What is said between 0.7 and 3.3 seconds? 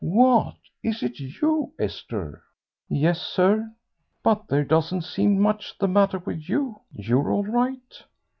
is it you, Esther?" "Yes,